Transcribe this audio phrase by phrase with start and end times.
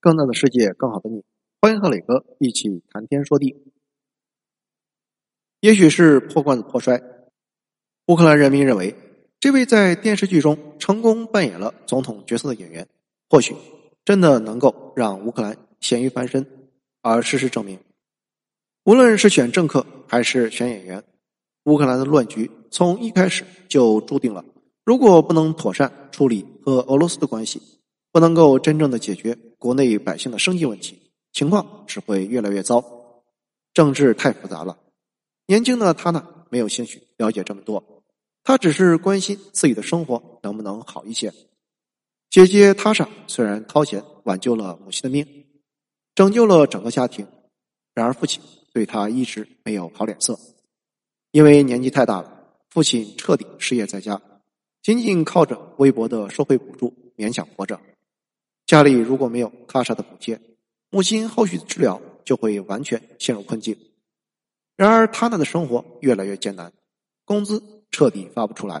[0.00, 1.22] 更大的世界，更好的你。
[1.60, 3.54] 欢迎和磊哥一起谈天说地。
[5.60, 7.02] 也许是破罐子破摔，
[8.06, 8.96] 乌克兰人民认为，
[9.38, 12.88] 这位在电视剧中成功扮演了总统角色的演员，
[13.28, 13.54] 或许
[14.02, 16.46] 真的能够让乌克兰咸鱼翻身。
[17.02, 17.78] 而事实证明，
[18.84, 21.04] 无论是选政客还是选演员，
[21.64, 24.42] 乌克兰的乱局从一开始就注定了，
[24.82, 27.60] 如果不能妥善处理和俄罗斯的关系。
[28.12, 32.84] 不能够真正的解决国内百姓的生计问题，情况只会越来越糟。
[33.72, 34.78] 政治太复杂了，
[35.46, 38.02] 年轻的他呢没有兴趣了解这么多，
[38.42, 41.32] 他只是关心自己的生活能不能好一些。
[42.28, 45.46] 姐姐塔莎虽然掏钱挽救了母亲的命，
[46.14, 47.26] 拯救了整个家庭，
[47.94, 50.38] 然而父亲对他一直没有好脸色，
[51.30, 54.20] 因为年纪太大了，父亲彻底失业在家，
[54.82, 57.80] 仅仅靠着微薄的社会补助勉强活着。
[58.70, 60.40] 家里如果没有卡莎的补贴，
[60.90, 63.76] 母亲后续的治疗就会完全陷入困境。
[64.76, 66.72] 然而，他那的生活越来越艰难，
[67.24, 68.80] 工资彻底发不出来。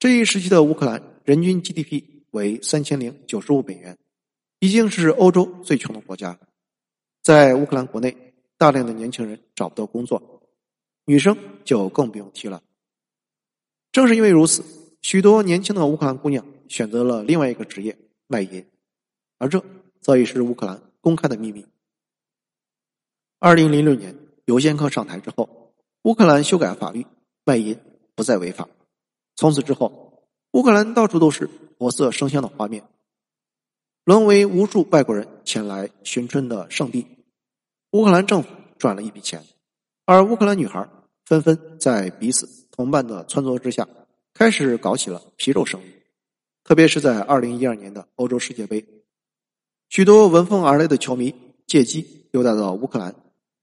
[0.00, 3.96] 这一时期的乌克兰人均 GDP 为三千零九十五美元，
[4.58, 6.36] 已经是欧洲最穷的国家。
[7.22, 10.42] 在乌克兰国内，大量的年轻人找不到工作，
[11.04, 12.60] 女生就更不用提了。
[13.92, 14.64] 正是因为如此，
[15.02, 18.66] 许多年轻的乌克兰姑娘选择了另外一个职业——卖淫。
[19.38, 19.64] 而这
[20.00, 21.64] 早已是乌克兰公开的秘密。
[23.38, 25.72] 二零零六年，尤先科上台之后，
[26.02, 27.06] 乌克兰修改法律，
[27.44, 27.78] 卖淫
[28.14, 28.68] 不再违法。
[29.36, 32.82] 从此之后，乌克兰到处都是活色生香的画面，
[34.04, 37.06] 沦为无数外国人前来寻春的圣地。
[37.92, 39.44] 乌克兰政府赚了一笔钱，
[40.04, 40.88] 而乌克兰女孩
[41.24, 43.88] 纷纷在彼此同伴的撺掇之下，
[44.34, 45.92] 开始搞起了皮肉生意。
[46.64, 48.84] 特别是在二零一二年的欧洲世界杯。
[49.88, 51.34] 许多闻风而来的球迷
[51.66, 53.14] 借机溜达到乌克兰，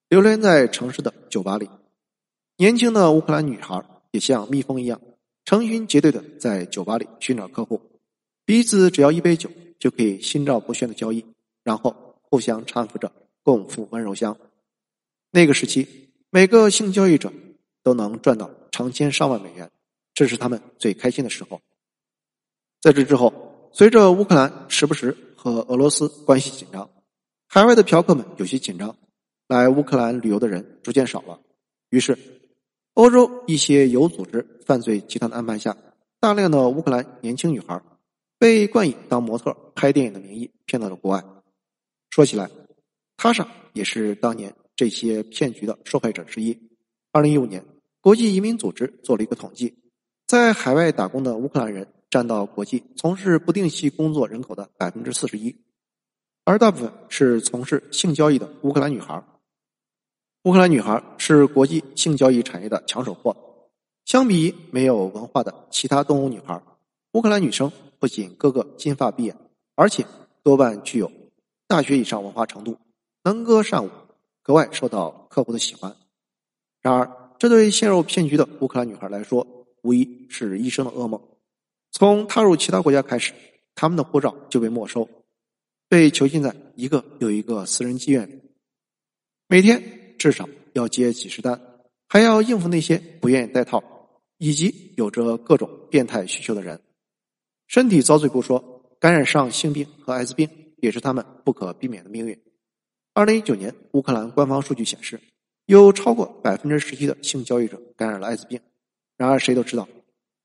[0.09, 1.69] 流连在城市的酒吧里。
[2.57, 4.99] 年轻的乌克兰女孩也像蜜蜂一样，
[5.45, 7.79] 成群结队的在酒吧里寻找客户，
[8.43, 11.23] 彼此只要一杯酒就可以心照不宣的交易，
[11.63, 13.11] 然后互相搀扶着
[13.43, 14.35] 共赴温柔乡。
[15.29, 17.31] 那个时期，每个性交易者
[17.83, 19.69] 都能赚到成千上万美元，
[20.15, 21.61] 这是他们最开心的时候。
[22.81, 25.15] 在这之后，随着乌克兰时不时。
[25.45, 26.89] 和俄罗斯关系紧张，
[27.47, 28.97] 海外的嫖客们有些紧张，
[29.47, 31.39] 来乌克兰旅游的人逐渐少了。
[31.91, 32.17] 于是，
[32.95, 35.77] 欧洲一些有组织犯罪集团的安排下，
[36.19, 37.79] 大量的乌克兰年轻女孩
[38.39, 41.23] 被冠以当模特拍电影的名义骗到了国外。
[42.09, 42.49] 说起来，
[43.15, 46.59] 塔莎也是当年这些骗局的受害者之一。
[47.11, 47.63] 二零一五年，
[48.01, 49.77] 国际移民组织做了一个统计，
[50.25, 51.87] 在海外打工的乌克兰人。
[52.15, 55.53] 占到国际从事不定期工作人口的百分之四十一，
[56.45, 59.21] 而大部分是从事性交易的乌克兰女孩。
[60.43, 63.35] 乌克兰女孩是国际性交易产业的抢手货。
[64.05, 66.63] 相比没有文化的其他东欧女孩，
[67.11, 69.35] 乌克兰女生不仅个个金发碧眼，
[69.75, 70.05] 而且
[70.41, 71.11] 多半具有
[71.67, 72.77] 大学以上文化程度，
[73.25, 73.89] 能歌善舞，
[74.41, 75.93] 格外受到客户的喜欢。
[76.79, 79.45] 然而，这对陷入骗局的乌克兰女孩来说，
[79.81, 81.21] 无疑是一生的噩梦。
[81.97, 83.31] 从踏入其他国家开始，
[83.73, 85.09] 他们的护照就被没收，
[85.87, 88.41] 被囚禁在一个又一个私人妓院里，
[89.47, 89.81] 每天
[90.19, 91.57] 至少要接几十单，
[92.09, 93.81] 还要应付那些不愿意戴套
[94.39, 96.81] 以及有着各种变态需求的人。
[97.67, 100.49] 身体遭罪不说，感染上性病和艾滋病
[100.81, 102.37] 也是他们不可避免的命运。
[103.13, 105.17] 二零一九年，乌克兰官方数据显示，
[105.65, 108.59] 有超过百分之十七的性交易者感染了艾滋病。
[109.15, 109.87] 然而，谁都知道，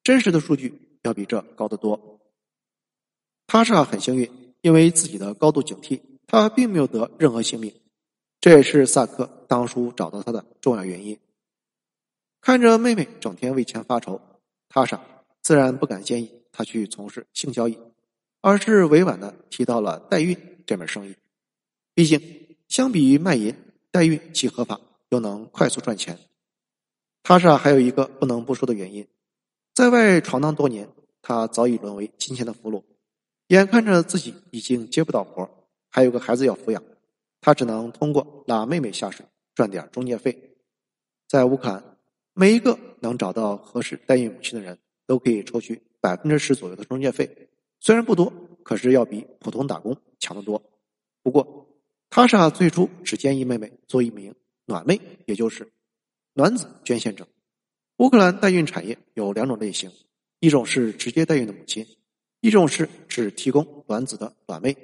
[0.04, 0.72] 真实的数据。
[1.02, 2.20] 要比这高得多。
[3.46, 4.30] 塔莎很幸运，
[4.60, 7.74] 因为自己的高度警惕，他并没有得任何性命。
[8.40, 11.18] 这也是萨克当初找到他的重要原因。
[12.40, 14.20] 看着妹妹整天为钱发愁，
[14.68, 15.00] 塔莎
[15.42, 17.78] 自然不敢建议他去从事性交易，
[18.40, 20.36] 而是委婉的提到了代孕
[20.66, 21.16] 这门生意。
[21.92, 23.54] 毕竟，相比于卖淫，
[23.90, 24.80] 代孕既合法
[25.10, 26.18] 又能快速赚钱。
[27.22, 29.06] 塔莎还有一个不能不说的原因。
[29.74, 30.88] 在外闯荡多年，
[31.22, 32.82] 他早已沦为金钱的俘虏。
[33.48, 35.48] 眼看着自己已经接不到活
[35.88, 36.82] 还有个孩子要抚养，
[37.40, 40.56] 他只能通过拉妹妹下水赚点中介费。
[41.26, 41.82] 在乌克兰，
[42.34, 47.48] 每一个能找到合适代孕母亲的人都可以抽取百分之十左右的中介费，
[47.80, 48.32] 虽然不多，
[48.62, 50.62] 可是要比普通打工强得多。
[51.22, 51.66] 不过，
[52.08, 54.34] 塔莎最初只建议妹妹做一名
[54.66, 55.72] 暖妹，也就是
[56.34, 57.26] 卵子捐献者。
[58.00, 59.92] 乌克兰代孕产业有两种类型，
[60.38, 61.86] 一种是直接代孕的母亲，
[62.40, 64.74] 一种是只提供卵子的卵妹。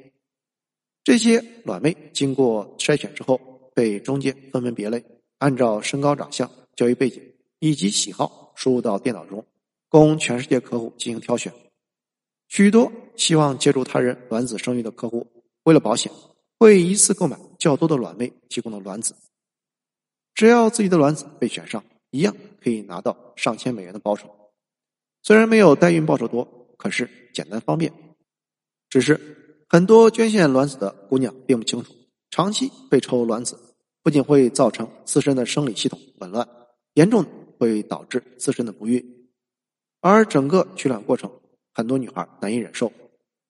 [1.03, 3.41] 这些卵妹经过筛选之后，
[3.75, 5.03] 被中介分门别类，
[5.39, 7.23] 按照身高、长相、教育背景
[7.59, 9.43] 以及喜好输入到电脑中，
[9.89, 11.51] 供全世界客户进行挑选。
[12.49, 15.27] 许多希望借助他人卵子生育的客户，
[15.63, 16.13] 为了保险，
[16.59, 19.15] 会一次购买较多的卵妹提供的卵子。
[20.35, 21.83] 只要自己的卵子被选上，
[22.17, 24.35] 一样可以拿到上千美元的报酬。
[25.23, 27.93] 虽然没有代孕报酬多，可是简单方便。
[28.89, 31.93] 只是很多捐献卵子的姑娘并不清楚，
[32.31, 33.59] 长期被抽卵子，
[34.03, 36.49] 不仅会造成自身的生理系统紊乱，
[36.95, 37.25] 严重
[37.59, 39.29] 会导致自身的不孕，
[40.01, 41.31] 而整个取卵过程。
[41.75, 42.91] 很多女孩难以忍受，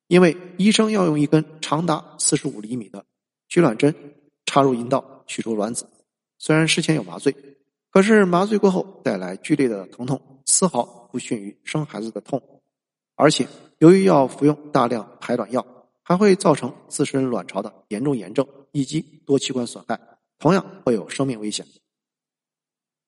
[0.08, 3.04] 因为医生要用一根长达四十五厘米的
[3.48, 3.94] 取卵针
[4.46, 5.86] 插入阴道取出卵子。
[6.38, 7.32] 虽然事前有麻醉，
[7.96, 12.42] 可是麻醉过后带来剧烈的疼痛，丝毫不逊于生孩子的痛。
[13.14, 13.48] 而且
[13.78, 15.66] 由于要服用大量排卵药，
[16.02, 19.98] 还会造成自身卵巢的严重炎症以及多器官损害，
[20.38, 21.66] 同样会有生命危险。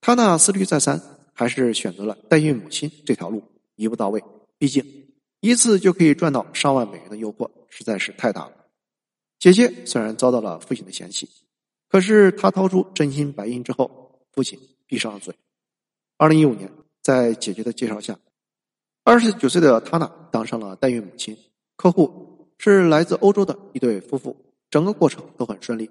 [0.01, 0.99] 他那思虑再三，
[1.35, 3.43] 还是选择了代孕母亲这条路，
[3.77, 4.25] 一步到位。
[4.57, 4.83] 毕竟。
[5.41, 8.53] 一次就可以赚到上万美元的诱惑实在是太大了。
[9.39, 11.29] 姐姐虽然遭到了父亲的嫌弃，
[11.91, 14.59] 可是她掏出真金白银之后，父亲
[14.89, 15.33] 闭上了嘴。
[16.17, 16.69] 二零一五年，
[17.01, 18.19] 在姐姐的介绍下，
[19.05, 21.39] 二十九岁的塔娜当上了代孕母亲。
[21.77, 24.37] 客户是来自欧洲的一对夫妇，
[24.69, 25.89] 整个过程都很顺利，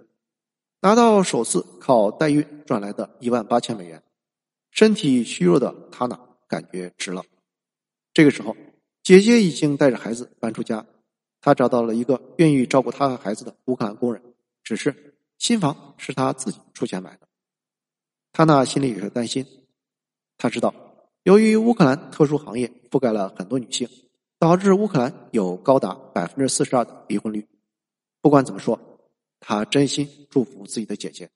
[0.82, 4.04] 拿到首次靠代孕赚来的一万八千美元。
[4.72, 7.24] 身体虚弱的塔娜感觉值了。
[8.14, 8.54] 这个时候。
[9.04, 10.86] 姐姐已经带着孩子搬出家，
[11.40, 14.22] 她找到了一个愿意照顾她和孩子的乌克兰工人，
[14.66, 17.27] 只是新房是她自己出钱买的。
[18.38, 19.48] 他那心里有些担心，
[20.38, 20.72] 他知道，
[21.24, 23.90] 由于乌克兰特殊行业覆盖了很多女性，
[24.38, 27.48] 导致乌克兰有高达百分之四十二的离婚率。
[28.22, 28.80] 不管怎么说，
[29.40, 31.32] 他真心祝福自己的姐姐。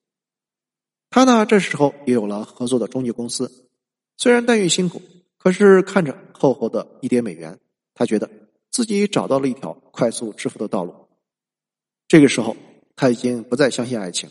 [1.09, 3.51] 他呢，这时候也有了合作的中介公司，
[4.15, 5.01] 虽然待遇辛苦。
[5.39, 7.59] 可是看着厚厚的一叠美元，
[7.95, 8.29] 他觉得
[8.69, 10.93] 自己找到了一条快速致富的道路。
[12.07, 12.55] 这个时候，
[12.95, 14.29] 他已经不再相信爱情。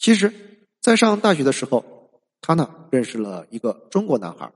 [0.00, 0.51] 其实，
[0.82, 4.52] 在上大学的时候，他呢认识了一个中国男孩，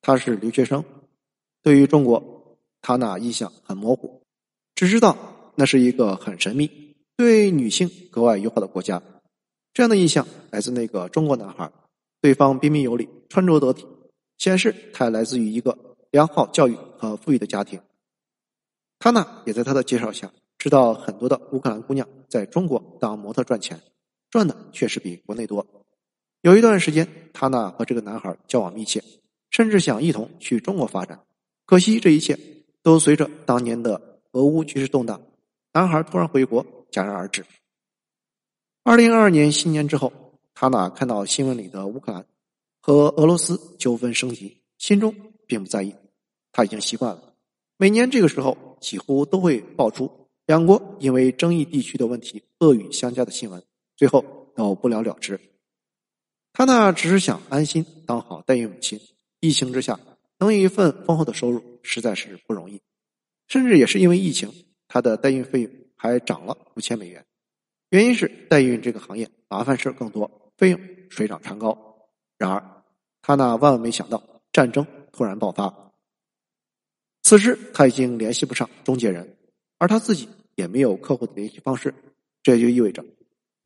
[0.00, 0.84] 他是留学生。
[1.60, 4.22] 对于中国，他那印象很模糊，
[4.76, 5.18] 只知道
[5.56, 9.02] 那是一个很神秘、对女性格外友好的国家。
[9.74, 11.68] 这样的印象来自那个中国男孩，
[12.20, 13.84] 对方彬彬有礼，穿着得体。
[14.38, 15.76] 显示他来自于一个
[16.12, 17.80] 良好教育和富裕的家庭。
[19.00, 23.80] 他呢，也在他的介绍下知道很多的乌克兰姑娘在中国当模特赚钱，
[24.30, 25.66] 赚的确实比国内多。
[26.42, 29.02] 有一段时间，他呢和这个男孩交往密切，
[29.50, 31.20] 甚至想一同去中国发展。
[31.64, 32.38] 可惜这一切
[32.82, 35.20] 都随着当年的俄乌局势动荡，
[35.72, 37.44] 男孩突然回国戛然而止。
[38.84, 40.12] 二零二二年新年之后，
[40.54, 42.24] 他呢看到新闻里的乌克兰。
[42.78, 45.12] 和俄罗斯纠纷升级，心中
[45.48, 45.92] 并不在意，
[46.52, 47.34] 他已经习惯了。
[47.76, 50.08] 每年这个时候，几乎都会爆出
[50.46, 53.60] 两国因为争议地区的问题恶语相加的新闻，
[53.96, 55.40] 最后都不了了之。
[56.52, 59.00] 他那只是想安心当好代孕母亲。
[59.40, 59.98] 疫情之下，
[60.38, 62.80] 能有一份丰厚的收入实在是不容易，
[63.48, 64.52] 甚至也是因为疫情，
[64.88, 67.24] 他的代孕费用还涨了五千美元。
[67.90, 72.08] 原因是代孕这个行业麻烦事更多，费用水涨船高。
[72.38, 72.72] 然而。
[73.22, 74.22] 他那万万没想到，
[74.52, 75.92] 战争突然爆发。
[77.24, 79.36] 此时他已经联系不上中介人，
[79.78, 81.92] 而他自己也没有客户的联系方式。
[82.44, 83.04] 这就意味着，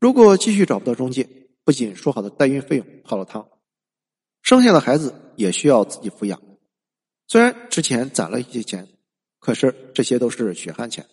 [0.01, 1.29] 如果继续找不到中介，
[1.63, 3.47] 不仅说好的代孕费用泡了汤，
[4.41, 6.41] 生下的孩子也需要自己抚养。
[7.27, 8.87] 虽然之前攒了一些钱，
[9.39, 11.05] 可是这些都是血汗钱，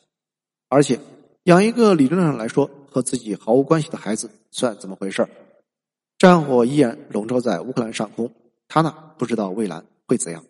[0.71, 0.99] 而且
[1.43, 5.29] 养一个理论上来说和自己毫无关系的孩子，算怎么回事
[6.17, 8.35] 战火依然笼罩在乌克兰上空，
[8.69, 10.43] 他呢不知道未来会怎样，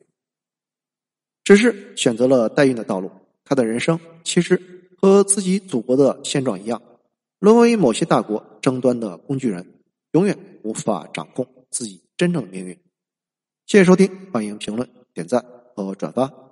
[1.43, 3.11] 只是选择了代孕的道路。
[3.45, 4.63] 他的人生其实
[4.97, 6.81] 和自己祖国的现状一样，
[7.39, 9.81] 沦为某些大国争端的工具人，
[10.13, 12.77] 永远无法掌控自己真正的命运。
[13.67, 16.48] 谢谢收听，欢迎评论、点赞和转发。